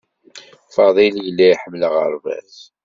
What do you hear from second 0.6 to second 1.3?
Fadil